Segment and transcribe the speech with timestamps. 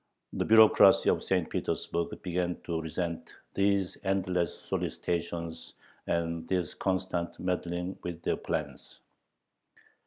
[0.33, 1.47] The bureaucracy of St.
[1.47, 5.75] Petersburg began to resent these endless solicitations
[6.07, 9.01] and this constant meddling with their plans.